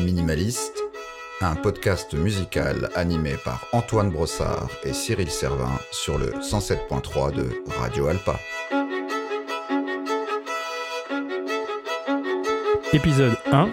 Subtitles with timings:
[0.00, 0.82] Minimaliste,
[1.40, 8.08] un podcast musical animé par Antoine Brossard et Cyril Servin sur le 107.3 de Radio
[8.08, 8.40] Alpa.
[12.92, 13.68] Épisode 1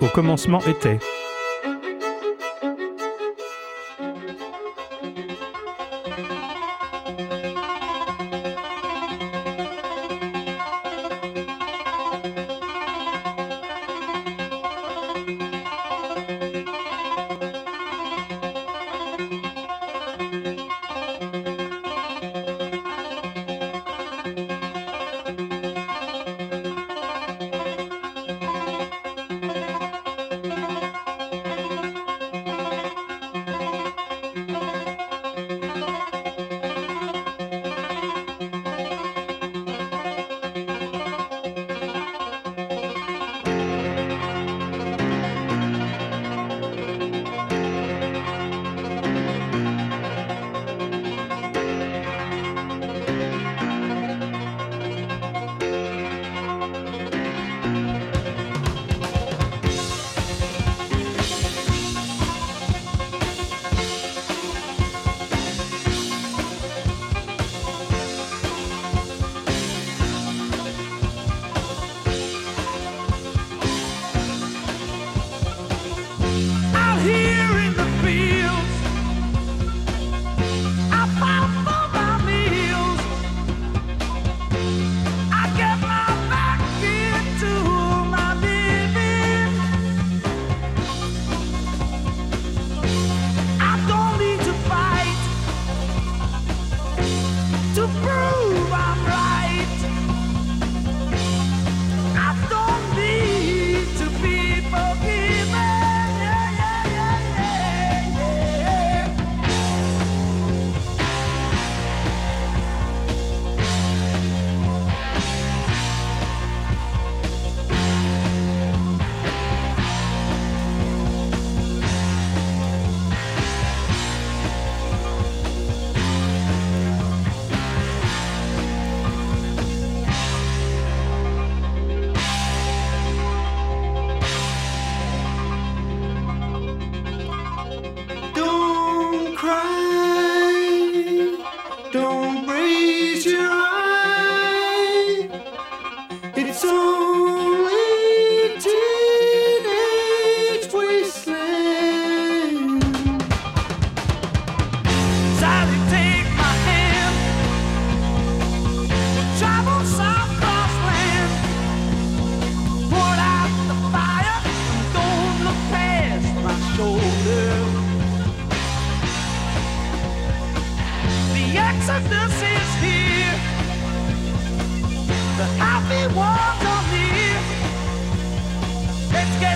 [0.00, 1.00] Au commencement était.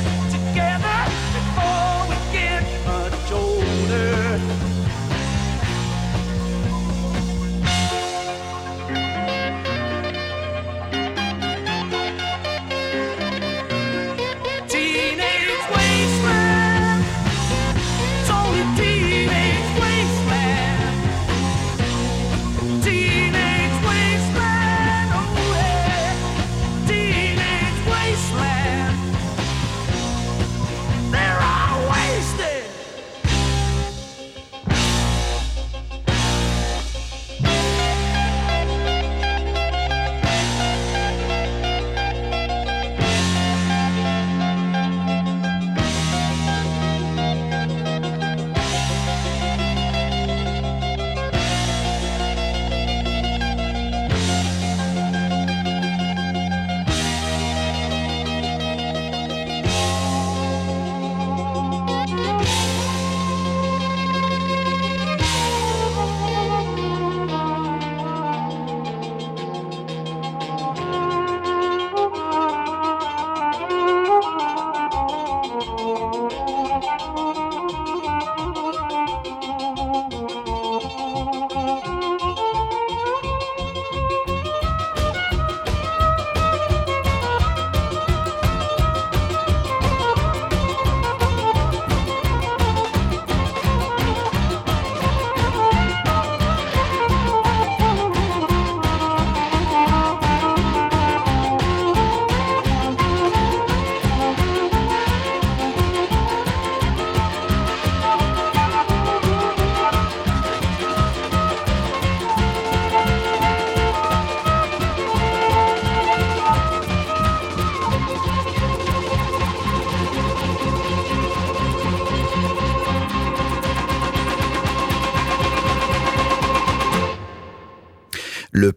[0.03, 0.94] get together.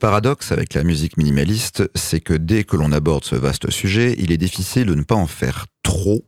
[0.07, 4.15] Le paradoxe avec la musique minimaliste, c'est que dès que l'on aborde ce vaste sujet,
[4.17, 6.23] il est difficile de ne pas en faire trop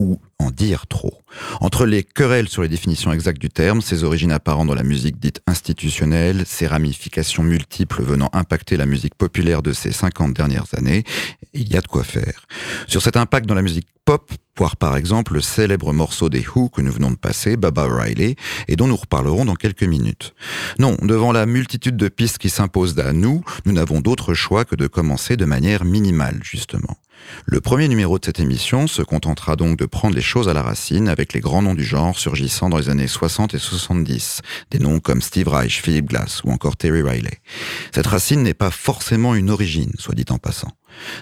[0.00, 0.18] ou
[0.50, 1.22] dire trop.
[1.60, 5.18] Entre les querelles sur les définitions exactes du terme, ses origines apparentes dans la musique
[5.18, 11.04] dite institutionnelle, ses ramifications multiples venant impacter la musique populaire de ces 50 dernières années,
[11.52, 12.46] il y a de quoi faire.
[12.86, 16.68] Sur cet impact dans la musique pop, voire par exemple le célèbre morceau des Who
[16.68, 18.36] que nous venons de passer, Baba Riley,
[18.68, 20.34] et dont nous reparlerons dans quelques minutes.
[20.78, 24.76] Non, devant la multitude de pistes qui s'imposent à nous, nous n'avons d'autre choix que
[24.76, 26.96] de commencer de manière minimale, justement.
[27.46, 30.62] Le premier numéro de cette émission se contentera donc de prendre les choses à la
[30.62, 34.40] racine avec les grands noms du genre surgissant dans les années 60 et 70,
[34.70, 37.38] des noms comme Steve Reich, Philip Glass ou encore Terry Riley.
[37.94, 40.72] Cette racine n'est pas forcément une origine, soit dit en passant.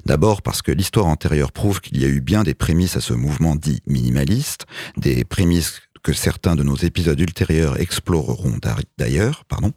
[0.06, 3.14] D'abord parce que l'histoire antérieure prouve qu'il y a eu bien des prémices à ce
[3.14, 4.66] mouvement dit minimaliste,
[4.96, 8.58] des prémices que certains de nos épisodes ultérieurs exploreront
[8.98, 9.72] d'ailleurs, pardon,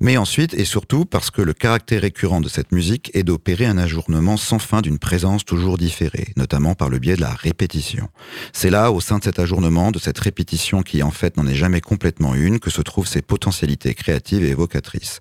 [0.00, 3.78] mais ensuite et surtout parce que le caractère récurrent de cette musique est d'opérer un
[3.78, 8.08] ajournement sans fin d'une présence toujours différée, notamment par le biais de la répétition.
[8.52, 11.54] C'est là, au sein de cet ajournement, de cette répétition qui en fait n'en est
[11.54, 15.20] jamais complètement une, que se trouvent ses potentialités créatives et évocatrices.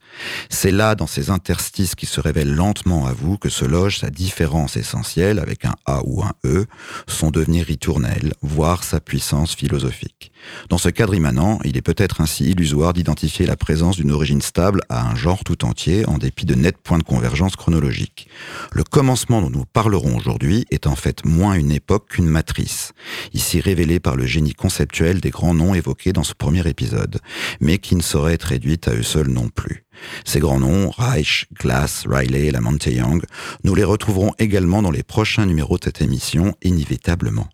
[0.50, 4.10] C'est là, dans ces interstices qui se révèlent lentement à vous, que se loge sa
[4.10, 6.66] différence essentielle avec un A ou un E,
[7.08, 10.32] son devenir ritournel, voire sa puissance philosophique.
[10.70, 14.82] Dans ce cadre immanent, il est peut-être ainsi illusoire d'identifier la présence d'une origine stable
[14.90, 18.30] à un genre tout entier en dépit de nets points de convergence chronologique.
[18.72, 22.94] Le commencement dont nous parlerons aujourd'hui est en fait moins une époque qu'une matrice,
[23.34, 27.20] ici révélée par le génie conceptuel des grands noms évoqués dans ce premier épisode,
[27.60, 29.87] mais qui ne saurait être réduite à eux seuls non plus.
[30.26, 33.24] Ces grands noms, Reich, Glass, Riley, Lamonte Young,
[33.64, 37.48] nous les retrouverons également dans les prochains numéros de cette émission, inévitablement.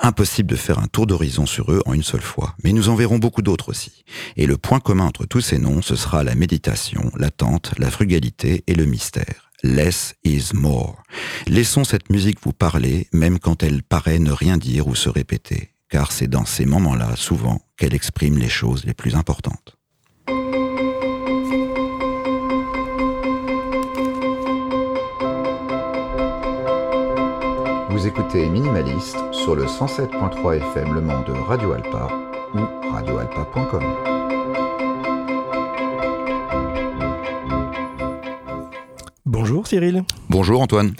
[0.00, 2.94] Impossible de faire un tour d'horizon sur eux en une seule fois, mais nous en
[2.94, 4.04] verrons beaucoup d'autres aussi.
[4.36, 8.64] Et le point commun entre tous ces noms, ce sera la méditation, l'attente, la frugalité
[8.66, 9.50] et le mystère.
[9.62, 11.02] Less is more.
[11.46, 15.74] Laissons cette musique vous parler, même quand elle paraît ne rien dire ou se répéter,
[15.88, 19.76] car c'est dans ces moments-là, souvent, qu'elle exprime les choses les plus importantes.
[27.92, 32.08] Vous écoutez Minimaliste sur le 107.3 FM Le Mans de Radio Alpa
[32.54, 33.82] ou radioalpa.com.
[39.26, 40.04] Bonjour Cyril.
[40.30, 40.94] Bonjour Antoine.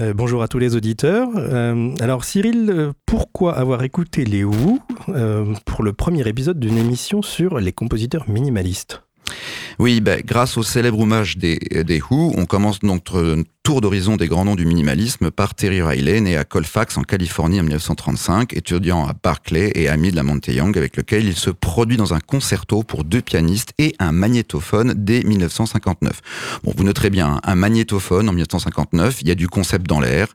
[0.00, 1.28] Euh, bonjour à tous les auditeurs.
[1.36, 4.80] Euh, alors Cyril, euh, pourquoi avoir écouté les Who
[5.10, 9.04] euh, pour le premier épisode d'une émission sur les compositeurs minimalistes?
[9.78, 14.28] Oui, ben, grâce au célèbre hommage des, des Who, on commence notre tour d'horizon des
[14.28, 19.06] grands noms du minimalisme par Terry Riley, né à Colfax en Californie en 1935, étudiant
[19.06, 22.20] à Berkeley et ami de la Monte Young, avec lequel il se produit dans un
[22.20, 26.20] concerto pour deux pianistes et un magnétophone dès 1959.
[26.62, 30.28] Bon, vous noterez bien, un magnétophone en 1959, il y a du concept dans l'air.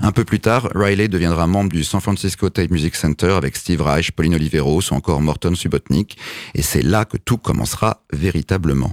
[0.00, 3.82] Un peu plus tard, Riley deviendra membre du San Francisco Tape Music Center avec Steve
[3.82, 6.16] Reich, Pauline Oliveros ou encore Morton Subotnick,
[6.54, 8.92] et c'est là que tout commencera véritablement.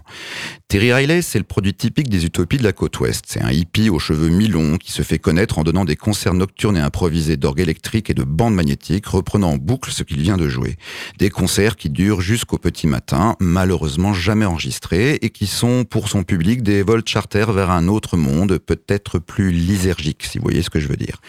[0.70, 3.26] Terry Riley, c'est le produit typique des utopies de la côte ouest.
[3.28, 6.78] C'est un hippie aux cheveux mi-longs qui se fait connaître en donnant des concerts nocturnes
[6.78, 10.48] et improvisés d'orgue électrique et de bandes magnétiques, reprenant en boucle ce qu'il vient de
[10.48, 10.78] jouer.
[11.18, 16.24] Des concerts qui durent jusqu'au petit matin, malheureusement jamais enregistrés, et qui sont pour son
[16.24, 20.70] public des vols charter vers un autre monde, peut-être plus lysergique, si vous voyez ce
[20.70, 21.20] que je veux dire.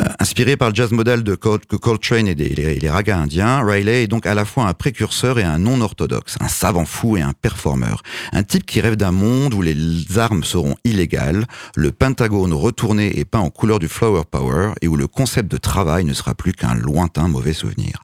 [0.00, 3.64] Euh, inspiré par le jazz modal de Col Coltrane et des, les, les ragas indiens,
[3.64, 7.20] Riley est donc à la fois un précurseur et un non-orthodoxe, un savant fou et
[7.20, 8.02] un performeur.
[8.32, 9.74] Un type qui rêve d'un monde où les
[10.16, 14.96] armes seront illégales, le pentagone retourné et peint en couleur du flower power et où
[14.96, 18.02] le concept de travail ne sera plus qu'un lointain mauvais souvenir.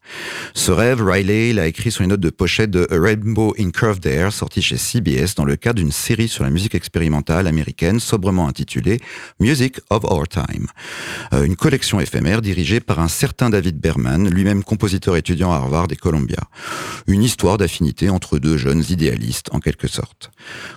[0.54, 4.04] Ce rêve, Riley l'a écrit sur les notes de pochette de A Rainbow in Curved
[4.06, 8.48] Air, sorti chez CBS dans le cadre d'une série sur la musique expérimentale américaine sobrement
[8.48, 9.00] intitulée
[9.38, 10.66] Music of Our Time.
[11.32, 15.88] Euh, une collection éphémère dirigée par un certain David Berman, lui-même compositeur étudiant à Harvard
[15.90, 16.40] et Columbia.
[17.06, 20.30] Une histoire d'affinité entre deux jeunes idéalistes, en quelque sorte.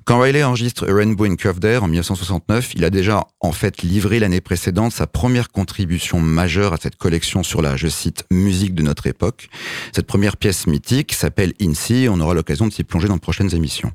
[0.05, 3.81] Quand Riley enregistre A Rainbow in Curved Air en 1969, il a déjà en fait
[3.81, 8.73] livré l'année précédente sa première contribution majeure à cette collection sur la, je cite, musique
[8.73, 9.49] de notre époque.
[9.93, 13.53] Cette première pièce mythique s'appelle INSEE, on aura l'occasion de s'y plonger dans de prochaines
[13.53, 13.91] émissions.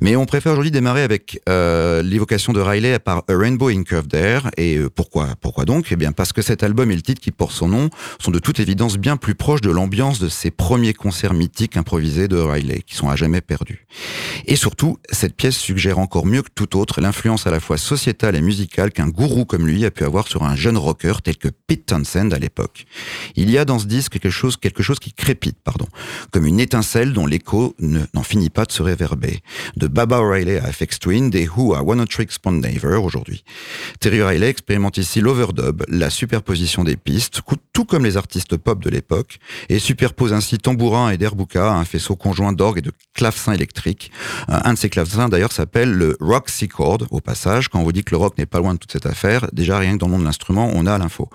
[0.00, 4.14] Mais on préfère aujourd'hui démarrer avec euh, l'évocation de Riley par A Rainbow in Curved
[4.14, 4.50] Air.
[4.56, 5.88] Et euh, pourquoi, pourquoi donc?
[5.90, 8.38] Eh bien parce que cet album et le titre qui porte son nom sont de
[8.38, 12.82] toute évidence bien plus proches de l'ambiance de ces premiers concerts mythiques improvisés de Riley,
[12.86, 13.86] qui sont à jamais perdus.
[14.46, 18.01] Et surtout, cette pièce suggère encore mieux que tout autre l'influence à la fois sociale
[18.02, 21.36] sociétale et musicale qu'un gourou comme lui a pu avoir sur un jeune rocker tel
[21.36, 22.84] que Pete Townsend à l'époque.
[23.36, 25.86] Il y a dans ce disque quelque chose, quelque chose qui crépite, pardon,
[26.32, 29.38] comme une étincelle dont l'écho ne- n'en finit pas de se réverber.
[29.76, 33.44] De Baba O'Reilly à FX Twin, des Who à One Trick Never aujourd'hui.
[34.00, 37.40] Terry Riley expérimente ici l'overdub, la superposition des pistes,
[37.72, 41.84] tout comme les artistes pop de l'époque, et superpose ainsi tambourin et derbuka à un
[41.84, 44.10] faisceau conjoint d'orgue et de clavecins électriques.
[44.48, 47.68] Un de ces clavecins d'ailleurs s'appelle le Rock C Chord, au passage.
[47.68, 49.78] Quand on vous dit que le rock n'est pas loin de toute cette affaire, déjà
[49.78, 51.28] rien que dans le nom de l'instrument, on a l'info.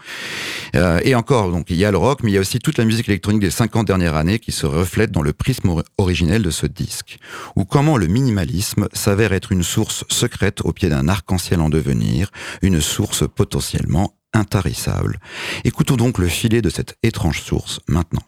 [0.76, 2.78] Euh, et encore, donc il y a le rock, mais il y a aussi toute
[2.80, 6.42] la musique électronique des 50 dernières années qui se reflète dans le prisme or- originel
[6.42, 7.20] de ce disque.
[7.56, 12.32] Ou comment le minimalisme s'avère être une source secrète au pied d'un arc-en-ciel en devenir,
[12.64, 15.20] une source potentiellement intarissable.
[15.64, 18.24] Écoutons donc le filet de cette étrange source maintenant.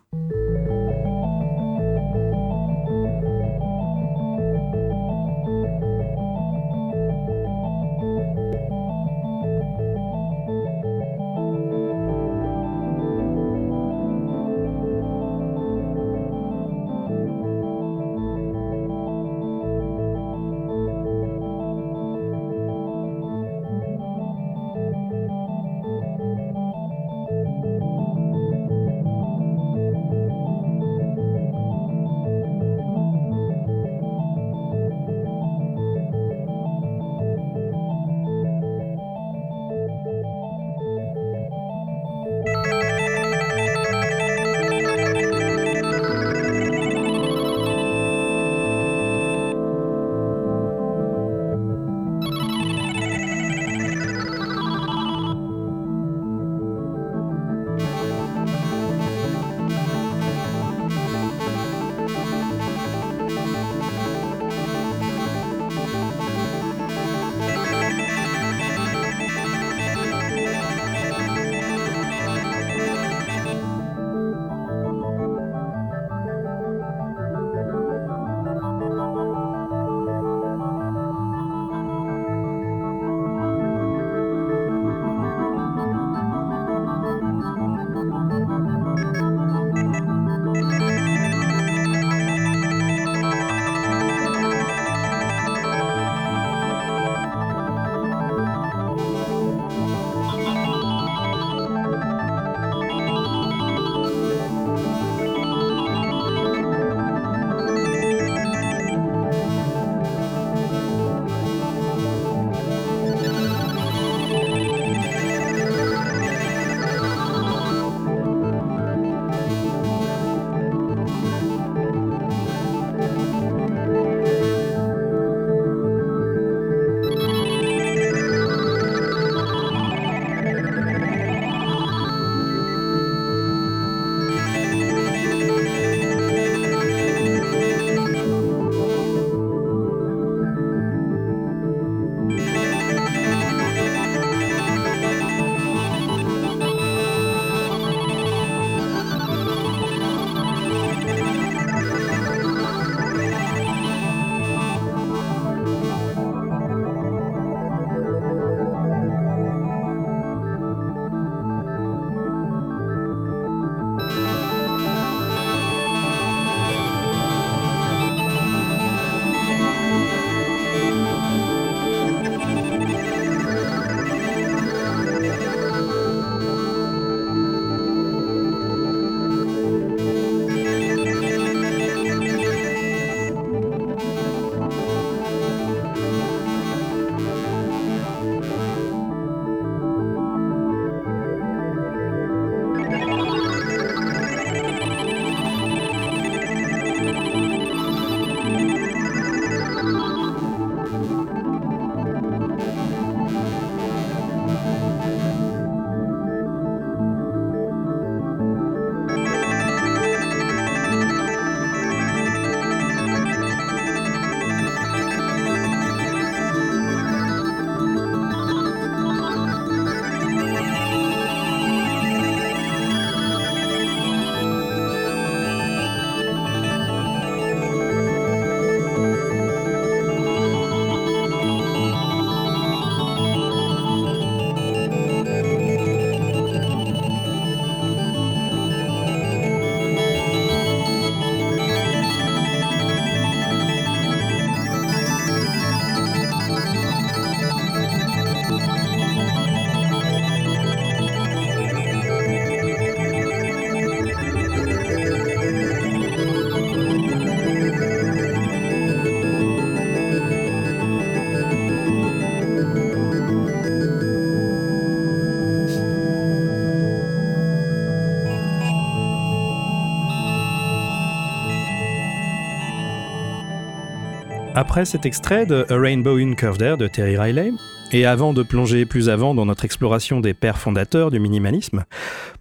[274.59, 277.53] Après cet extrait de A Rainbow in Curved Air de Terry Riley,
[277.93, 281.85] et avant de plonger plus avant dans notre exploration des pères fondateurs du minimalisme,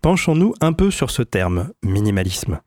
[0.03, 2.59] penchons-nous un peu sur ce terme, minimalisme.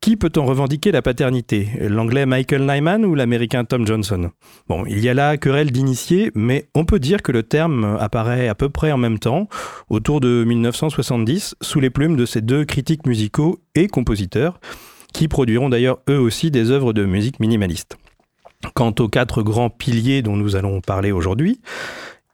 [0.00, 1.68] Qui peut en revendiquer la paternité?
[1.78, 4.32] L'anglais Michael Nyman ou l'américain Tom Johnson?
[4.68, 8.48] Bon, il y a là querelle d'initiés, mais on peut dire que le terme apparaît
[8.48, 9.48] à peu près en même temps,
[9.90, 14.58] autour de 1970, sous les plumes de ces deux critiques musicaux et compositeurs,
[15.14, 17.96] qui produiront d'ailleurs eux aussi des œuvres de musique minimaliste.
[18.74, 21.60] Quant aux quatre grands piliers dont nous allons parler aujourd'hui,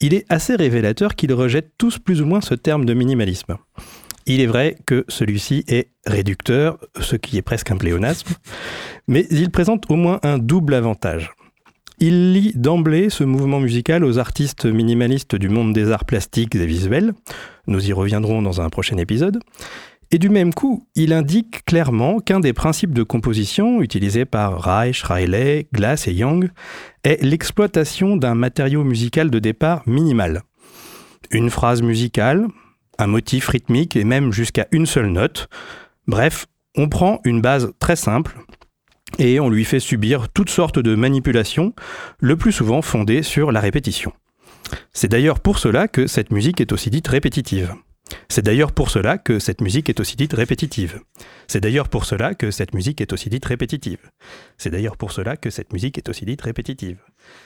[0.00, 3.56] il est assez révélateur qu'ils rejettent tous plus ou moins ce terme de minimalisme.
[4.26, 8.34] Il est vrai que celui-ci est réducteur, ce qui est presque un pléonasme,
[9.08, 11.32] mais il présente au moins un double avantage.
[11.98, 16.66] Il lie d'emblée ce mouvement musical aux artistes minimalistes du monde des arts plastiques et
[16.66, 17.12] visuels,
[17.66, 19.38] nous y reviendrons dans un prochain épisode,
[20.14, 25.02] et du même coup, il indique clairement qu'un des principes de composition utilisés par Reich,
[25.02, 26.50] Riley, Glass et Young
[27.02, 30.42] est l'exploitation d'un matériau musical de départ minimal.
[31.30, 32.46] Une phrase musicale,
[32.98, 35.48] un motif rythmique et même jusqu'à une seule note.
[36.06, 38.36] Bref, on prend une base très simple
[39.18, 41.74] et on lui fait subir toutes sortes de manipulations,
[42.20, 44.12] le plus souvent fondées sur la répétition.
[44.92, 47.74] C'est d'ailleurs pour cela que cette musique est aussi dite répétitive.
[48.28, 51.00] C'est d'ailleurs pour cela que cette musique est aussi dite répétitive.
[51.46, 54.10] C'est d'ailleurs pour cela que cette musique est aussi dite répétitive.
[54.58, 56.98] C'est d'ailleurs pour cela que cette musique est aussi dite répétitive.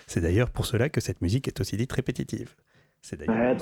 [0.06, 2.54] C'est d'ailleurs pour cela que cette musique est aussi dite répétitive.
[3.02, 3.56] C'est d'ailleurs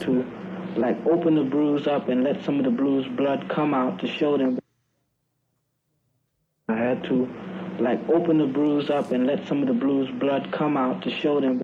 [0.76, 2.66] like open the bruise up and let some of.
[6.68, 7.28] I had to
[7.78, 11.10] like open the bruise up and let some of the blues blood come out to
[11.10, 11.63] show them.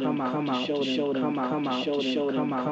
[0.00, 2.71] them, come out to show them, come out to show them, come out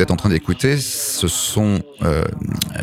[0.01, 2.23] vous êtes en train d'écouter, ce sont euh,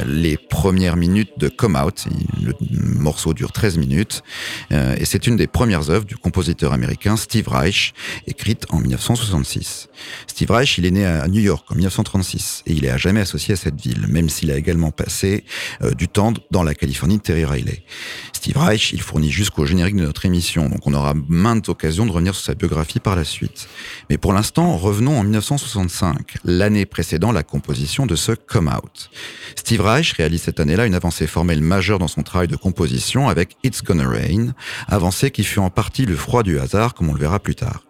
[0.07, 2.07] les premières minutes de Come Out,
[2.40, 4.22] le morceau dure 13 minutes
[4.70, 7.92] euh, et c'est une des premières œuvres du compositeur américain Steve Reich,
[8.28, 9.88] écrite en 1966.
[10.28, 13.22] Steve Reich, il est né à New York en 1936 et il est à jamais
[13.22, 15.42] associé à cette ville, même s'il a également passé
[15.83, 17.83] euh, du temps dans la Californie de Terry Riley.
[18.33, 22.12] Steve Reich, il fournit jusqu'au générique de notre émission, donc on aura maintes occasions de
[22.12, 23.68] revenir sur sa biographie par la suite.
[24.09, 29.09] Mais pour l'instant, revenons en 1965, l'année précédant la composition de ce Come Out.
[29.57, 33.57] Steve Reich réalise cette année-là une avancée formelle majeure dans son travail de composition avec
[33.64, 34.53] It's Gonna Rain,
[34.88, 37.85] avancée qui fut en partie le froid du hasard, comme on le verra plus tard.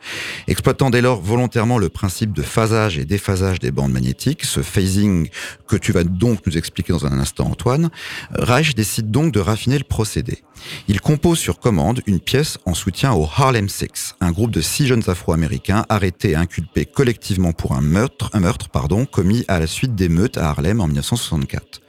[0.47, 5.29] Exploitant dès lors volontairement le principe de phasage et déphasage des bandes magnétiques, ce phasing
[5.67, 7.91] que tu vas donc nous expliquer dans un instant Antoine,
[8.31, 10.45] Reich décide donc de raffiner le procédé.
[10.87, 14.87] Il compose sur commande une pièce en soutien au Harlem Six, un groupe de six
[14.87, 19.67] jeunes Afro-Américains arrêtés et inculpés collectivement pour un meurtre, un meurtre pardon, commis à la
[19.67, 21.81] suite d'émeutes à Harlem en 1964.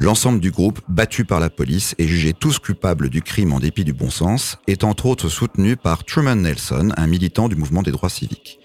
[0.00, 3.84] L'ensemble du groupe, battu par la police et jugé tous coupables du crime en dépit
[3.84, 7.92] du bon sens, est entre autres soutenu par Truman Nelson, un militant du mouvement des
[7.92, 8.58] droits civiques.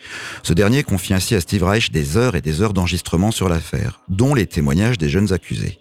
[0.43, 3.99] Ce dernier confie ainsi à Steve Reich des heures et des heures d'enregistrement sur l'affaire,
[4.09, 5.79] dont les témoignages des jeunes accusés.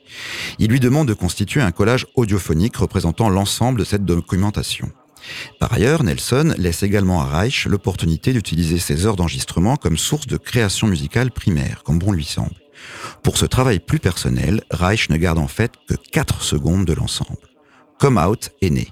[0.58, 4.90] Il lui demande de constituer un collage audiophonique représentant l'ensemble de cette documentation.
[5.58, 10.36] Par ailleurs, Nelson laisse également à Reich l'opportunité d'utiliser ces heures d'enregistrement comme source de
[10.36, 12.54] création musicale primaire, comme bon lui semble.
[13.22, 17.38] Pour ce travail plus personnel, Reich ne garde en fait que 4 secondes de l'ensemble.
[17.98, 18.88] Come Out est né.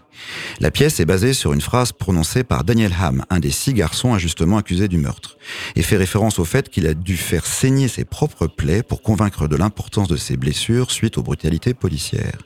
[0.60, 4.14] La pièce est basée sur une phrase prononcée par Daniel Ham, un des six garçons
[4.14, 5.36] injustement accusés du meurtre,
[5.76, 9.48] et fait référence au fait qu'il a dû faire saigner ses propres plaies pour convaincre
[9.48, 12.38] de l'importance de ses blessures suite aux brutalités policières.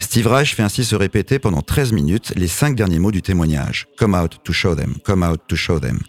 [0.00, 3.86] Steve Reich fait ainsi se répéter pendant 13 minutes les cinq derniers mots du témoignage.
[3.98, 6.00] Come out to show them, come out to show them.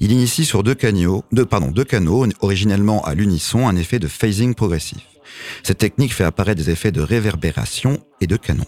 [0.00, 4.54] Il initie sur deux canaux, pardon, deux canaux, originellement à l'unisson, un effet de phasing
[4.54, 5.02] progressif.
[5.62, 8.66] Cette technique fait apparaître des effets de réverbération et de canon.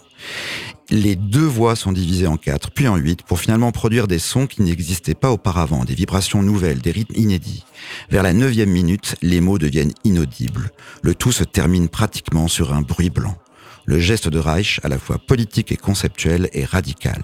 [0.93, 4.45] Les deux voix sont divisées en quatre, puis en huit, pour finalement produire des sons
[4.45, 7.63] qui n'existaient pas auparavant, des vibrations nouvelles, des rythmes inédits.
[8.09, 10.69] Vers la neuvième minute, les mots deviennent inaudibles.
[11.01, 13.37] Le tout se termine pratiquement sur un bruit blanc.
[13.85, 17.23] Le geste de Reich, à la fois politique et conceptuel, est radical,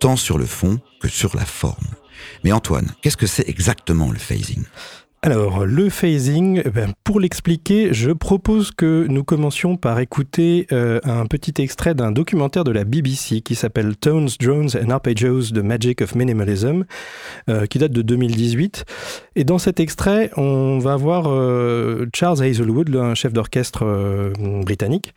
[0.00, 1.86] tant sur le fond que sur la forme.
[2.42, 4.64] Mais Antoine, qu'est-ce que c'est exactement le phasing?
[5.26, 11.00] Alors, le phasing, eh ben, pour l'expliquer, je propose que nous commencions par écouter euh,
[11.02, 15.62] un petit extrait d'un documentaire de la BBC qui s'appelle Tones, Drones and Arpeggios, The
[15.64, 16.84] Magic of Minimalism,
[17.48, 18.84] euh, qui date de 2018.
[19.36, 24.30] Et dans cet extrait, on va voir euh, Charles Hazelwood, un chef d'orchestre
[24.62, 25.14] britannique,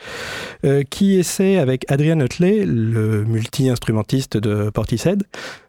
[0.89, 5.23] qui essaie avec Adrian Utley, le multi-instrumentiste de Portishead,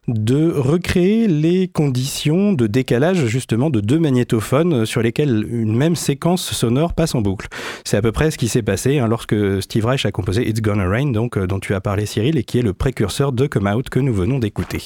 [0.09, 6.51] de recréer les conditions de décalage justement de deux magnétophones sur lesquels une même séquence
[6.53, 7.49] sonore passe en boucle.
[7.85, 10.61] C'est à peu près ce qui s'est passé hein, lorsque Steve Reich a composé It's
[10.63, 13.47] Gonna Rain, donc euh, dont tu as parlé Cyril, et qui est le précurseur de
[13.47, 14.83] Come Out que nous venons d'écouter.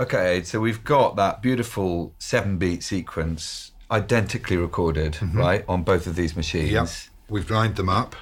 [0.00, 6.16] Okay, so we've got that beautiful seven beat sequence identically recorded, right, on both of
[6.16, 6.88] these machines Yep.
[7.30, 8.16] We've lined them up.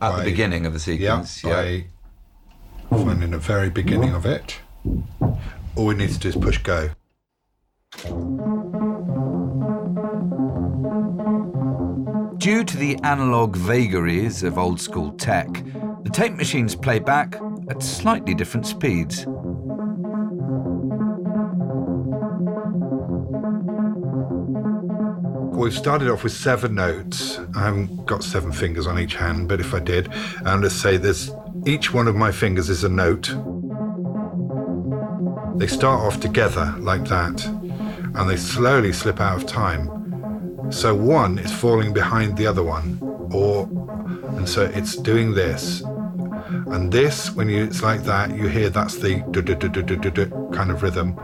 [0.00, 1.42] at the by- beginning of the sequence.
[1.44, 1.84] Yeah, by
[2.90, 4.60] finding the very beginning of it.
[5.76, 6.90] All we need to do is push go.
[12.38, 15.48] Due to the analog vagaries of old school tech,
[16.04, 19.26] the tape machines play back at slightly different speeds.
[25.58, 27.40] We've started off with seven notes.
[27.56, 30.08] I haven't got seven fingers on each hand, but if I did,
[30.46, 31.30] and let's say there's
[31.68, 33.28] each one of my fingers is a note.
[35.58, 39.90] They start off together like that, and they slowly slip out of time.
[40.70, 42.98] So one is falling behind the other one,
[43.32, 43.68] or
[44.38, 45.82] and so it's doing this.
[46.68, 49.20] And this, when you it's like that, you hear that's the
[50.54, 51.18] kind of rhythm,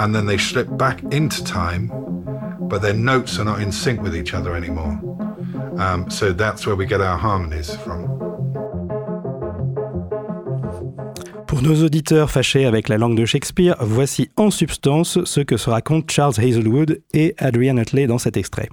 [0.00, 1.88] and then they slip back into time,
[2.62, 4.98] but their notes are not in sync with each other anymore.
[5.78, 8.21] Um, so that's where we get our harmonies from.
[11.52, 15.68] Pour nos auditeurs fâchés avec la langue de Shakespeare, voici en substance ce que se
[15.68, 18.70] racontent Charles Hazelwood et Adrian Utley dans cet extrait.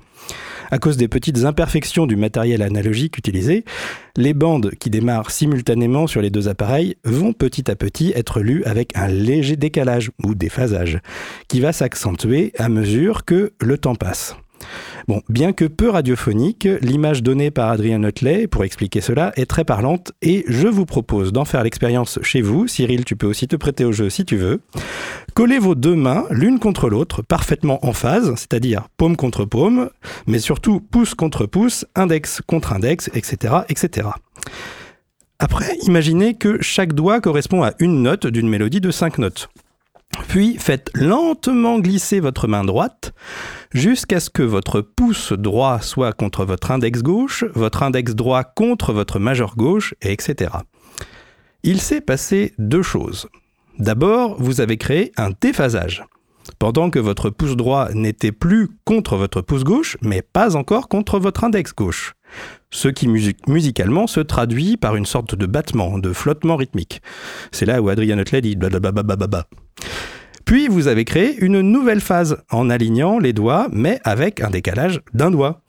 [0.72, 3.66] À cause des petites imperfections du matériel analogique utilisé,
[4.16, 8.64] les bandes qui démarrent simultanément sur les deux appareils vont petit à petit être lues
[8.64, 11.00] avec un léger décalage ou déphasage,
[11.50, 14.38] qui va s'accentuer à mesure que le temps passe.
[15.08, 19.64] Bon, bien que peu radiophonique, l'image donnée par Adrien Nutley pour expliquer cela est très
[19.64, 22.68] parlante et je vous propose d'en faire l'expérience chez vous.
[22.68, 24.62] Cyril, tu peux aussi te prêter au jeu si tu veux.
[25.34, 29.90] Collez vos deux mains l'une contre l'autre, parfaitement en phase, c'est-à-dire paume contre paume,
[30.28, 34.10] mais surtout pouce contre pouce, index contre index, etc., etc.
[35.40, 39.50] Après, imaginez que chaque doigt correspond à une note d'une mélodie de cinq notes.
[40.28, 43.14] Puis faites lentement glisser votre main droite
[43.74, 48.94] jusqu'à ce que votre pouce droit soit contre votre index gauche, votre index droit contre
[48.94, 50.52] votre majeur gauche, et etc.
[51.64, 53.28] Il s'est passé deux choses.
[53.80, 56.04] D'abord, vous avez créé un déphasage.
[56.58, 61.20] Pendant que votre pouce droit n'était plus contre votre pouce gauche, mais pas encore contre
[61.20, 62.14] votre index gauche.
[62.72, 67.02] Ce qui musi- musicalement se traduit par une sorte de battement, de flottement rythmique.
[67.52, 69.46] C'est là où Adrian Hutley dit blablabla.
[70.46, 75.02] Puis vous avez créé une nouvelle phase en alignant les doigts, mais avec un décalage
[75.14, 75.62] d'un doigt.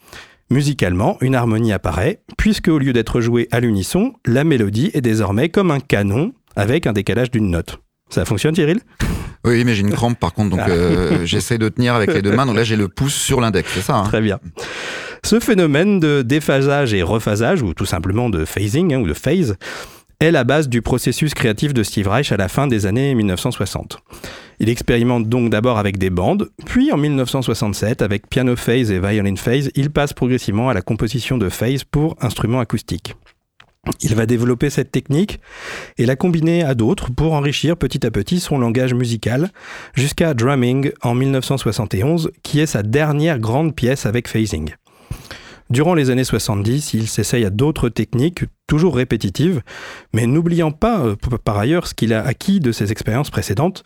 [0.50, 5.48] Musicalement, une harmonie apparaît, puisque au lieu d'être jouée à l'unisson, la mélodie est désormais
[5.48, 7.78] comme un canon avec un décalage d'une note.
[8.08, 8.80] Ça fonctionne, Cyril?
[9.44, 12.32] Oui, mais j'ai une crampe par contre, donc euh, j'essaie de tenir avec les deux
[12.34, 12.46] mains.
[12.46, 14.02] Donc là, j'ai le pouce sur l'index, c'est ça hein?
[14.04, 14.40] Très bien.
[15.22, 19.56] Ce phénomène de déphasage et rephasage, ou tout simplement de phasing, hein, ou de phase,
[20.20, 23.98] est la base du processus créatif de Steve Reich à la fin des années 1960.
[24.58, 29.36] Il expérimente donc d'abord avec des bandes, puis en 1967, avec piano phase et violin
[29.36, 33.14] phase, il passe progressivement à la composition de phase pour instruments acoustiques.
[34.02, 35.40] Il va développer cette technique
[35.96, 39.50] et la combiner à d'autres pour enrichir petit à petit son langage musical,
[39.94, 44.74] jusqu'à Drumming en 1971, qui est sa dernière grande pièce avec phasing.
[45.70, 49.62] Durant les années 70, il s'essaye à d'autres techniques, toujours répétitives,
[50.12, 53.84] mais n'oubliant pas euh, par ailleurs ce qu'il a acquis de ses expériences précédentes,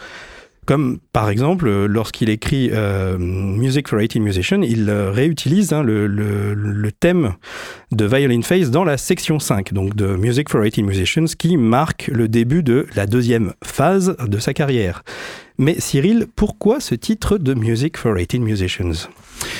[0.65, 6.89] comme par exemple lorsqu'il écrit euh, Music for 18 Musicians, il euh, réutilise hein, le
[6.91, 7.35] thème
[7.93, 12.07] de Violin Phase dans la section 5, donc de Music for 18 Musicians, qui marque
[12.07, 15.03] le début de la deuxième phase de sa carrière.
[15.57, 19.09] Mais Cyril, pourquoi ce titre de Music for 18 Musicians?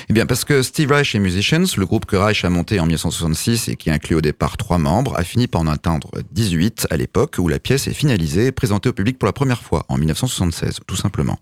[0.09, 2.87] Eh bien, parce que Steve Reich et Musicians, le groupe que Reich a monté en
[2.87, 6.97] 1966 et qui inclut au départ trois membres, a fini par en atteindre 18 à
[6.97, 9.97] l'époque où la pièce est finalisée et présentée au public pour la première fois, en
[9.97, 11.39] 1976, tout simplement.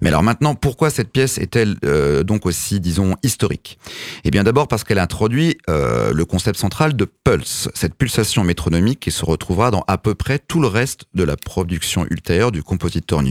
[0.00, 3.78] Mais alors maintenant, pourquoi cette pièce est-elle euh, donc aussi, disons, historique?
[4.24, 9.00] Eh bien, d'abord parce qu'elle introduit euh, le concept central de pulse, cette pulsation métronomique
[9.00, 12.62] qui se retrouvera dans à peu près tout le reste de la production ultérieure du
[12.62, 13.22] compositeur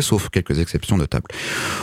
[0.00, 1.26] sauf quelques exceptions notables.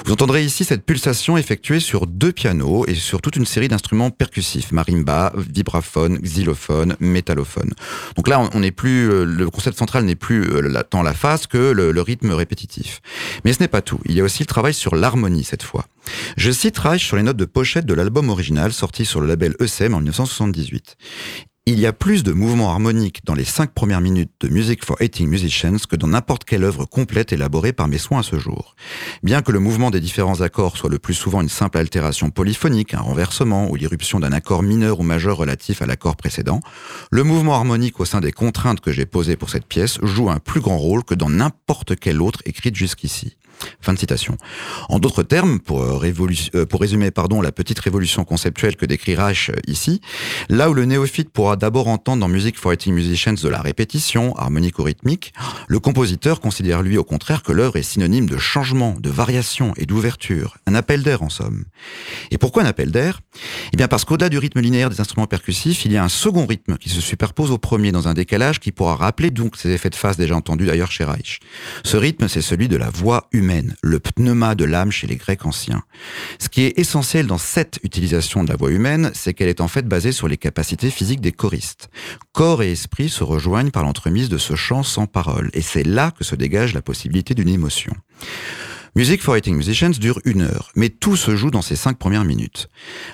[0.06, 4.12] Vous entendrez ici cette pulsation effectuée sur deux pianos et sur toute une série d'instruments
[4.12, 7.74] percussifs, marimba, vibraphone, xylophone, métallophone.
[8.16, 11.48] Donc là, on n'est plus, euh, le concept central n'est plus euh, tant la phase
[11.48, 13.02] que le, le rythme répétitif.
[13.44, 14.00] Mais ce n'est pas tout.
[14.06, 15.86] Il y a aussi le travail sur l'harmonie cette fois.
[16.38, 19.56] Je cite Reich sur les notes de pochette de l'album original sorti sur le label
[19.60, 20.98] ESM en 1978.
[21.70, 24.96] Il y a plus de mouvements harmoniques dans les cinq premières minutes de Music for
[25.02, 28.74] 18 Musicians que dans n'importe quelle œuvre complète élaborée par mes soins à ce jour.
[29.22, 32.94] Bien que le mouvement des différents accords soit le plus souvent une simple altération polyphonique,
[32.94, 36.62] un renversement ou l'irruption d'un accord mineur ou majeur relatif à l'accord précédent,
[37.12, 40.40] le mouvement harmonique au sein des contraintes que j'ai posées pour cette pièce joue un
[40.40, 43.36] plus grand rôle que dans n'importe quelle autre écrite jusqu'ici.
[43.82, 44.38] Fin de citation.
[44.90, 46.14] En d'autres termes, pour, euh,
[46.56, 50.02] euh, pour résumer pardon, la petite révolution conceptuelle que décrit Reich euh, ici,
[50.50, 54.36] là où le néophyte pourra d'abord entendre dans Music for 18 Musicians de la répétition,
[54.36, 55.34] harmonique ou rythmique,
[55.68, 59.86] le compositeur considère lui au contraire que l'œuvre est synonyme de changement, de variation et
[59.86, 61.66] d'ouverture, un appel d'air en somme.
[62.32, 63.22] Et pourquoi un appel d'air?
[63.74, 66.46] Eh bien parce qu'au-delà du rythme linéaire des instruments percussifs, il y a un second
[66.46, 69.90] rythme qui se superpose au premier dans un décalage qui pourra rappeler donc ces effets
[69.90, 71.40] de phase déjà entendus d'ailleurs chez Reich.
[71.84, 73.47] Ce rythme, c'est celui de la voix humaine,
[73.82, 75.84] le pneuma de l'âme chez les Grecs anciens.
[76.40, 79.68] Ce qui est essentiel dans cette utilisation de la voix humaine, c'est qu'elle est en
[79.68, 81.90] fait basée sur les capacités physiques des choristes.
[82.34, 86.12] Corps et esprit se rejoignent par l'entremise de ce chant sans parole, et c'est là
[86.12, 87.94] que se dégage la possibilité d'une émotion.
[88.96, 92.26] Music for 18 Musicians dure une heure, mais tout se joue dans ces cinq premières
[92.26, 92.68] minutes.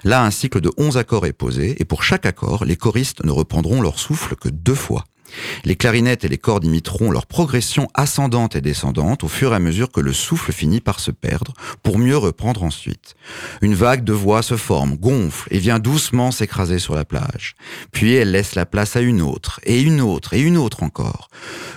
[0.03, 3.31] Là, un cycle de 11 accords est posé, et pour chaque accord, les choristes ne
[3.31, 5.03] reprendront leur souffle que deux fois.
[5.63, 9.59] Les clarinettes et les cordes imiteront leur progression ascendante et descendante au fur et à
[9.59, 13.15] mesure que le souffle finit par se perdre, pour mieux reprendre ensuite.
[13.61, 17.55] Une vague de voix se forme, gonfle et vient doucement s'écraser sur la plage.
[17.91, 21.29] Puis elle laisse la place à une autre, et une autre, et une autre encore.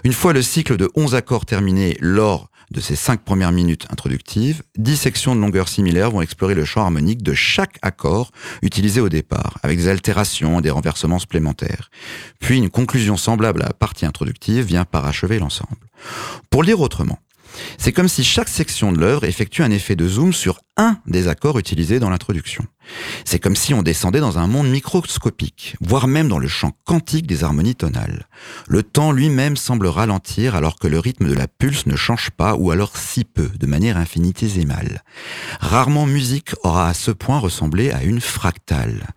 [0.05, 4.62] Une fois le cycle de 11 accords terminé lors de ces cinq premières minutes introductives,
[4.76, 8.31] dix sections de longueur similaire vont explorer le champ harmonique de chaque accord
[8.62, 11.90] utilisé au départ, avec des altérations et des renversements supplémentaires.
[12.40, 15.76] Puis une conclusion semblable à la partie introductive vient parachever l'ensemble.
[16.50, 17.18] Pour le dire autrement,
[17.79, 21.29] C'est comme si chaque section de l'œuvre effectuait un effet de zoom sur un des
[21.29, 22.64] accords utilisés dans l'introduction.
[23.25, 27.27] C'est comme si on descendait dans un monde microscopique, voire même dans le champ quantique
[27.27, 28.29] des harmonies tonales.
[28.69, 32.55] Le temps lui-même semble ralentir alors que le rythme de la pulse ne change pas
[32.57, 35.03] ou alors si peu, de manière infinitésimale.
[35.61, 39.09] Rarement musique aura à ce point ressemblé à une fractale.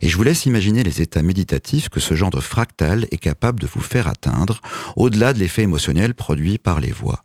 [0.00, 3.60] Et je vous laisse imaginer les états méditatifs que ce genre de fractale est capable
[3.60, 4.60] de vous faire atteindre,
[4.96, 7.24] au-delà de l'effet émotionnel produit par les voix.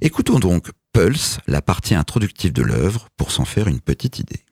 [0.00, 4.44] Écoutons donc Pulse, la partie introductive de l'œuvre, pour s'en faire une petite idée.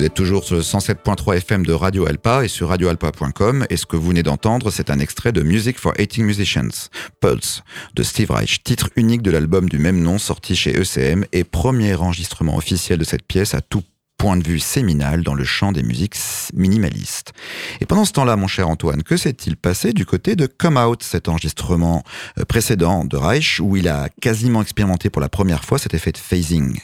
[0.00, 3.84] Vous êtes toujours sur le 107.3 FM de Radio Alpa et sur radioalpa.com et ce
[3.84, 6.88] que vous venez d'entendre, c'est un extrait de Music for 18 Musicians,
[7.20, 7.62] Pulse,
[7.94, 11.96] de Steve Reich, titre unique de l'album du même nom sorti chez ECM et premier
[11.96, 13.82] enregistrement officiel de cette pièce à tout
[14.16, 16.16] point de vue séminal dans le champ des musiques
[16.54, 17.34] minimalistes.
[17.82, 21.02] Et pendant ce temps-là, mon cher Antoine, que s'est-il passé du côté de Come Out,
[21.02, 22.04] cet enregistrement
[22.38, 26.12] euh, précédent de Reich, où il a quasiment expérimenté pour la première fois cet effet
[26.12, 26.80] de phasing?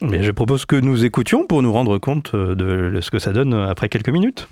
[0.00, 3.32] Mais je propose que nous écoutions pour nous rendre compte euh, de ce que ça
[3.32, 4.48] donne après quelques minutes.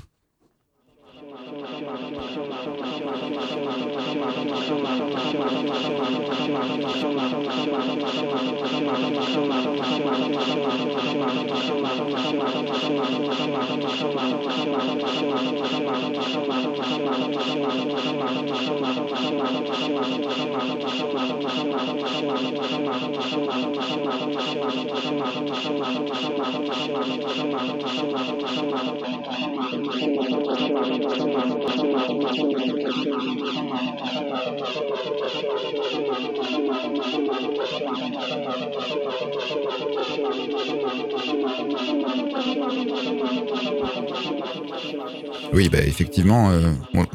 [45.53, 47.07] Oui, bah, effectivement, euh, on-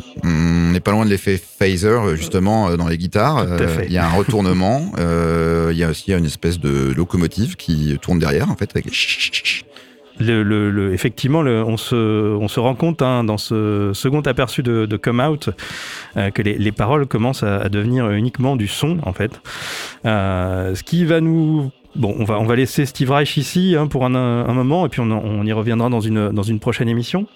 [0.71, 3.45] n'est pas loin de l'effet phaser, euh, justement, euh, dans les guitares.
[3.87, 7.97] Il y a un retournement, euh, il y a aussi une espèce de locomotive qui
[8.01, 8.85] tourne derrière, en fait, avec
[10.19, 11.95] Le, le- le- effectivement, on, se,
[12.35, 15.49] on se rend compte hein, dans ce second aperçu de, de Come Out
[16.15, 19.31] euh, que les, les paroles commencent à, à devenir uniquement du son, en fait.
[20.05, 21.71] Euh, ce qui va nous...
[21.95, 24.89] Bon, on va, on va laisser Steve Reich ici hein, pour un, un moment, et
[24.89, 27.27] puis on, on y reviendra dans une, dans une prochaine émission.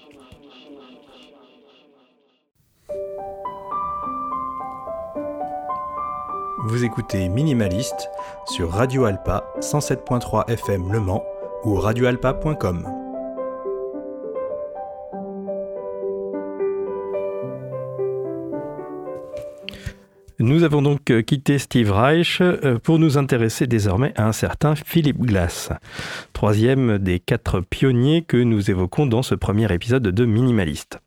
[6.67, 8.09] Vous écoutez Minimaliste
[8.47, 11.23] sur Radio Alpa 107.3 FM Le Mans
[11.63, 13.04] ou radioalpa.com.
[20.39, 24.75] Nous avons donc euh, quitté Steve Reich euh, pour nous intéresser désormais à un certain
[24.75, 25.69] Philip Glass,
[26.33, 30.99] troisième des quatre pionniers que nous évoquons dans ce premier épisode de Minimaliste.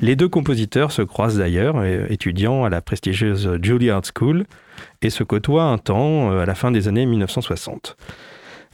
[0.00, 4.44] Les deux compositeurs se croisent d'ailleurs, euh, étudiants à la prestigieuse Juilliard School,
[5.00, 7.96] et se côtoient un temps à la fin des années 1960.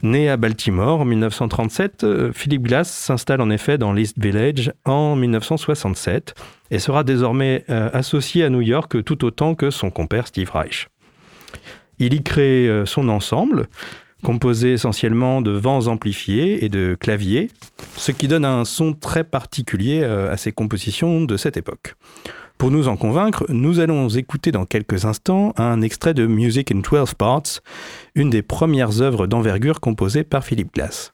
[0.03, 5.15] Né à Baltimore en 1937, euh, Philip Glass s'installe en effet dans l'East Village en
[5.15, 6.35] 1967
[6.71, 10.89] et sera désormais euh, associé à New York tout autant que son compère Steve Reich.
[11.97, 13.67] Il y crée euh, son ensemble,
[14.21, 17.49] composé essentiellement de vents amplifiés et de claviers,
[17.95, 21.95] ce qui donne un son très particulier à ses compositions de cette époque.
[22.57, 26.79] Pour nous en convaincre, nous allons écouter dans quelques instants un extrait de Music in
[26.79, 27.61] 12 Parts,
[28.15, 31.13] une des premières œuvres d'envergure composées par Philip Glass.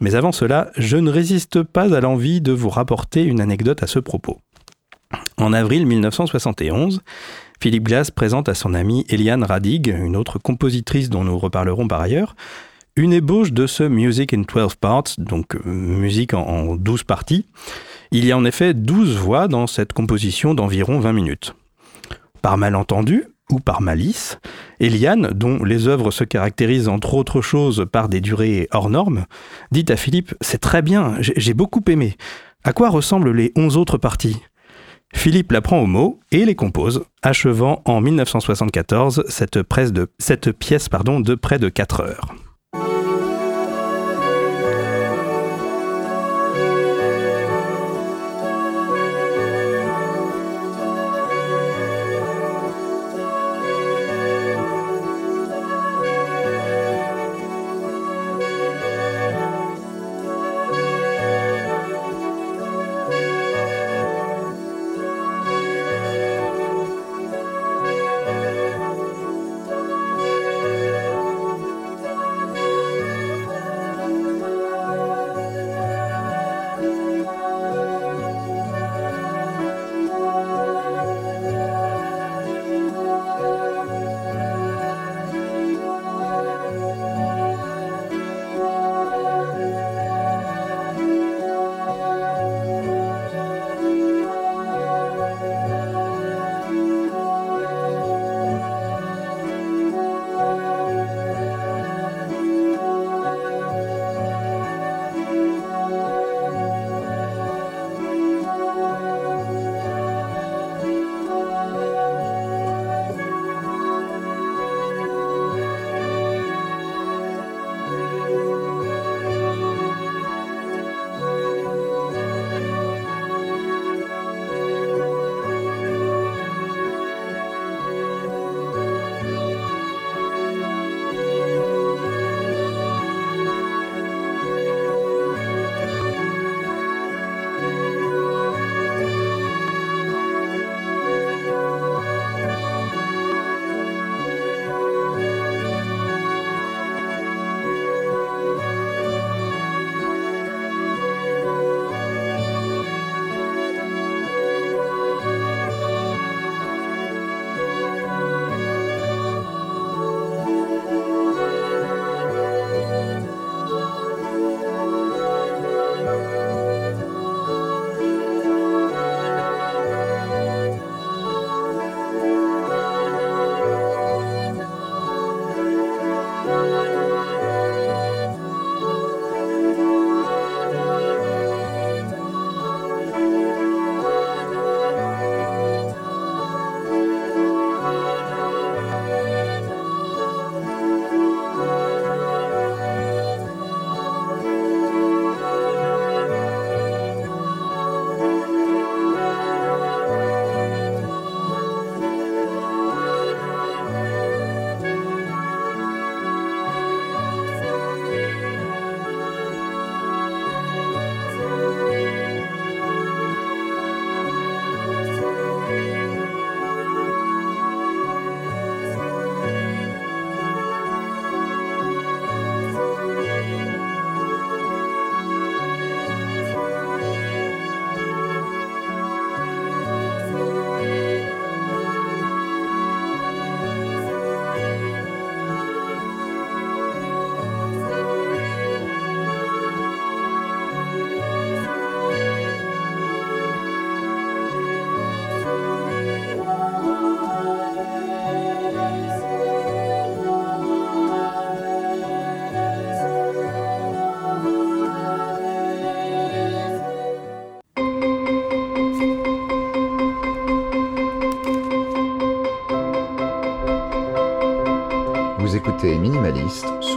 [0.00, 3.86] Mais avant cela, je ne résiste pas à l'envie de vous rapporter une anecdote à
[3.86, 4.38] ce propos.
[5.36, 7.02] En avril 1971,
[7.60, 12.00] Philip Glass présente à son amie Eliane Radig, une autre compositrice dont nous reparlerons par
[12.00, 12.34] ailleurs,
[12.96, 17.46] une ébauche de ce Music in 12 Parts, donc euh, musique en, en 12 parties.
[18.12, 21.54] Il y a en effet 12 voix dans cette composition d'environ 20 minutes.
[22.42, 24.38] Par malentendu, ou par malice,
[24.80, 29.26] Eliane, dont les œuvres se caractérisent entre autres choses par des durées hors normes,
[29.70, 32.16] dit à Philippe C'est très bien, j'ai beaucoup aimé.
[32.64, 34.42] À quoi ressemblent les 11 autres parties?
[35.14, 41.58] Philippe la prend au mot et les compose, achevant en 1974 cette, pièce de près
[41.58, 42.34] de 4 heures.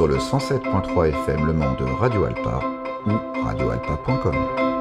[0.04, 2.60] Sur le 107.3 FM Le Mans de Radio Alpa
[3.06, 3.12] ou
[3.46, 4.73] radioalpa.com.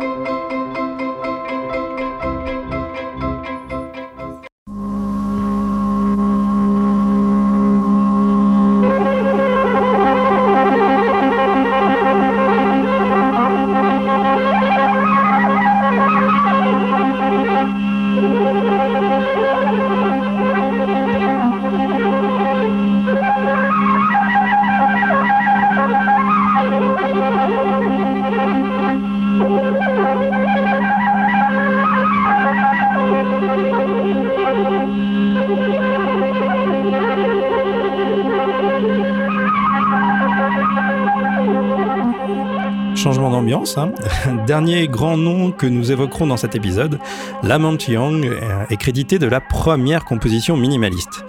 [43.03, 43.79] Changement d'ambiance.
[43.79, 43.91] hein.
[44.47, 47.01] Dernier grand nom que nous évoquerons dans cet épisode,
[47.43, 51.25] Lamont Young euh, est crédité de la première composition minimaliste.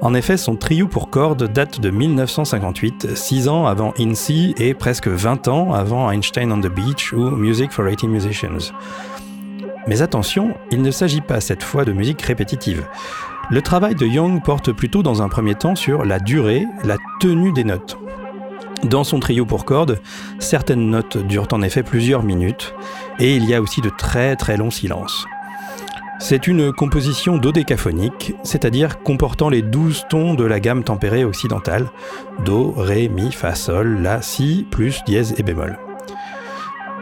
[0.00, 5.08] En effet, son trio pour cordes date de 1958, 6 ans avant INSEE et presque
[5.08, 8.72] 20 ans avant Einstein on the Beach ou Music for 80 Musicians.
[9.88, 12.86] Mais attention, il ne s'agit pas cette fois de musique répétitive.
[13.50, 17.52] Le travail de Young porte plutôt dans un premier temps sur la durée, la tenue
[17.52, 17.98] des notes.
[18.84, 20.00] Dans son trio pour cordes,
[20.38, 22.74] certaines notes durent en effet plusieurs minutes,
[23.20, 25.26] et il y a aussi de très très longs silences.
[26.18, 31.90] C'est une composition dodécaphonique, c'est-à-dire comportant les 12 tons de la gamme tempérée occidentale,
[32.44, 35.78] Do, Ré, Mi, Fa, Sol, La, Si, plus, dièse et bémol.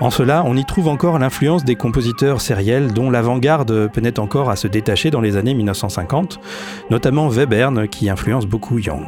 [0.00, 4.56] En cela, on y trouve encore l'influence des compositeurs sériels dont l'avant-garde peinait encore à
[4.56, 6.40] se détacher dans les années 1950,
[6.90, 9.04] notamment Webern qui influence beaucoup Young.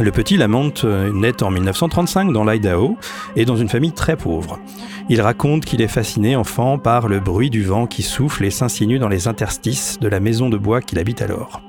[0.00, 2.96] Le petit Lamont euh, naît en 1935 dans l'Idaho
[3.34, 4.60] et dans une famille très pauvre.
[5.08, 9.00] Il raconte qu'il est fasciné enfant par le bruit du vent qui souffle et s'insinue
[9.00, 11.62] dans les interstices de la maison de bois qu'il habite alors.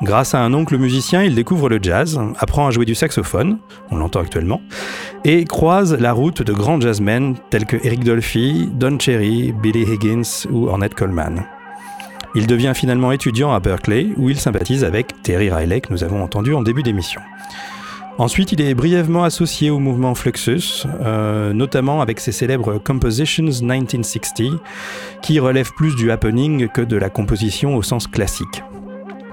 [0.00, 3.58] Grâce à un oncle musicien, il découvre le jazz, apprend à jouer du saxophone,
[3.90, 4.60] on l'entend actuellement,
[5.24, 10.46] et croise la route de grands jazzmen tels que Eric Dolphy, Don Cherry, Billy Higgins
[10.50, 11.44] ou Ornette Coleman.
[12.34, 16.22] Il devient finalement étudiant à Berkeley où il sympathise avec Terry Riley que nous avons
[16.22, 17.20] entendu en début d'émission.
[18.16, 24.60] Ensuite, il est brièvement associé au mouvement Fluxus, euh, notamment avec ses célèbres Compositions 1960,
[25.20, 28.62] qui relèvent plus du happening que de la composition au sens classique.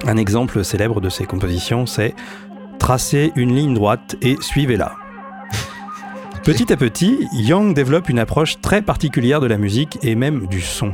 [0.07, 2.15] Un exemple célèbre de ces compositions, c'est
[2.79, 4.95] Tracez une ligne droite et suivez-la.
[6.43, 10.61] Petit à petit, Young développe une approche très particulière de la musique et même du
[10.61, 10.91] son.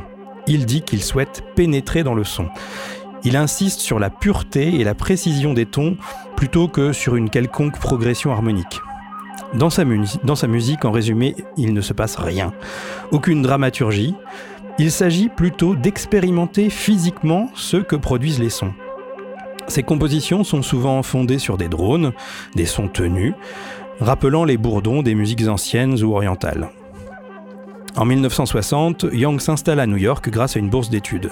[0.48, 2.48] Il dit qu'il souhaite pénétrer dans le son.
[3.22, 5.96] Il insiste sur la pureté et la précision des tons
[6.36, 8.80] plutôt que sur une quelconque progression harmonique.
[9.54, 12.52] Dans sa, musique, en résumé, il ne se passe rien.
[13.10, 14.14] Aucune dramaturgie.
[14.78, 18.72] Il s'agit plutôt d'expérimenter physiquement ce que produisent les sons.
[19.66, 22.12] Ces compositions sont souvent fondées sur des drones,
[22.54, 23.34] des sons tenus,
[24.00, 26.70] rappelant les bourdons des musiques anciennes ou orientales.
[27.98, 31.30] En 1960, Young s'installe à New York grâce à une bourse d'études.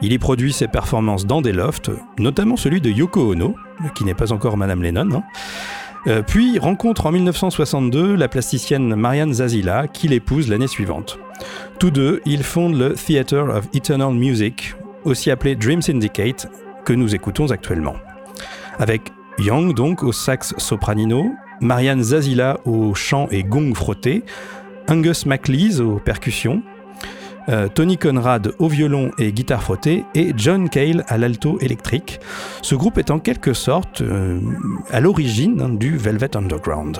[0.00, 1.90] Il y produit ses performances dans des lofts,
[2.20, 3.56] notamment celui de Yoko Ono,
[3.96, 5.22] qui n'est pas encore Madame Lennon, hein.
[6.06, 11.18] Euh, puis rencontre en 1962 la plasticienne Marianne Zazila, qui l'épouse l'année suivante.
[11.80, 16.48] Tous deux, ils fondent le Theatre of Eternal Music, aussi appelé Dream Syndicate,
[16.84, 17.96] que nous écoutons actuellement.
[18.78, 24.24] Avec Young donc au sax sopranino, Marianne Zazila au chant et gong frotté,
[24.88, 26.62] Angus MacLeese aux percussions,
[27.48, 32.20] euh, Tony Conrad au violon et guitare frottée et John Cale à l'alto électrique.
[32.62, 34.40] Ce groupe est en quelque sorte euh,
[34.90, 36.98] à l'origine hein, du Velvet Underground.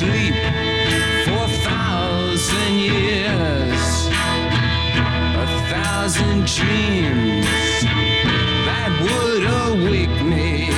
[0.00, 0.34] Sleep
[1.26, 4.06] for a thousand years,
[5.36, 7.44] a thousand dreams
[8.68, 10.70] that would awake me.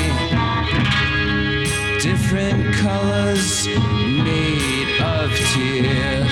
[2.00, 6.31] Different colors made of tears.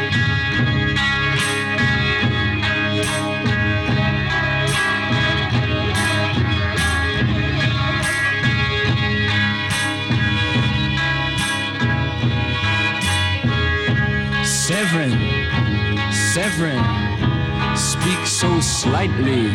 [14.91, 19.47] Severin, Severin, speak so slightly.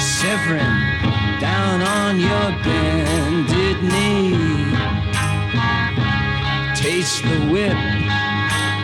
[0.00, 0.74] Severin,
[1.38, 4.74] down on your bended knee.
[6.74, 7.78] Taste the whip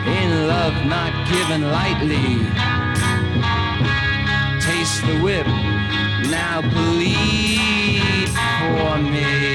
[0.07, 2.47] in love not given lightly.
[4.61, 5.47] Taste the whip,
[6.31, 9.54] now plead for me.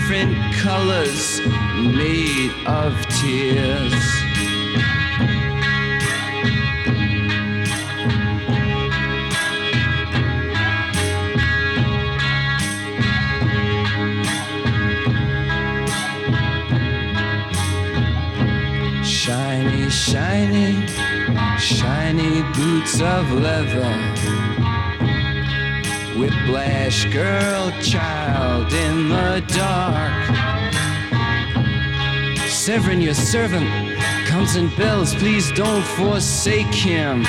[0.00, 1.40] Different colors
[1.94, 3.92] made of tears.
[19.04, 20.86] Shiny, shiny,
[21.58, 24.19] shiny boots of leather.
[26.20, 30.26] Whiplash girl, child in the dark.
[32.46, 33.66] Severin, your servant,
[34.26, 35.14] comes in bells.
[35.14, 37.24] Please don't forsake him.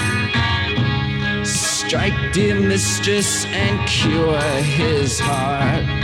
[1.46, 6.01] Strike, dear mistress, and cure his heart.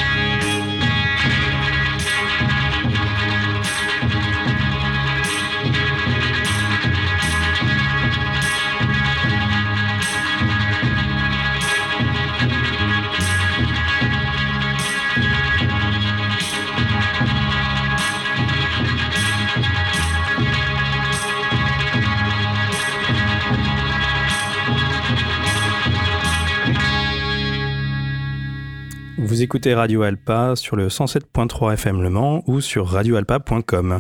[29.38, 34.00] Vous écoutez Radio Alpa sur le 107.3 FM Le Mans ou sur radioalpa.com.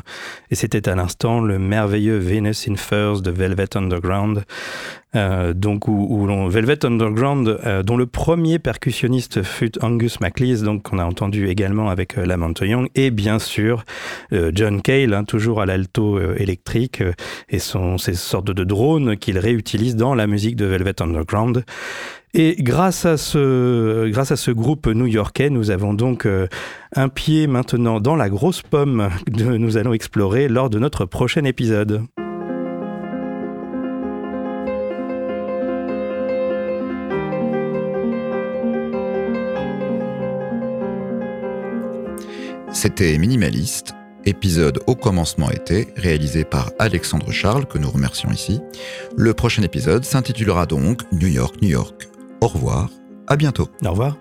[0.50, 4.46] Et c'était à l'instant le merveilleux Venus in Furs de Velvet Underground
[5.16, 10.84] euh, donc où, l'on- Velvet Underground, euh, dont le premier percussionniste fut Angus MacLeese, donc
[10.84, 13.86] qu'on a entendu également avec euh, Lamont Young, et bien sûr
[14.34, 17.02] euh, John Cale, hein, toujours à l'alto électrique,
[17.50, 21.64] et son, ces sortes de drones qu'il réutilise dans la musique de Velvet Underground.
[22.34, 26.48] Et grâce à ce, groupe new-yorkais, nous avons donc euh,
[26.96, 31.46] un pied maintenant dans la grosse pomme que nous allons explorer lors de notre prochain
[31.46, 32.04] épisode.
[42.74, 48.60] C'était Minimaliste, épisode au commencement été, réalisé par Alexandre Charles, que nous remercions ici.
[49.16, 52.08] Le prochain épisode s'intitulera donc New York, New York.
[52.42, 52.90] Au revoir,
[53.28, 53.68] à bientôt.
[53.86, 54.18] Au revoir.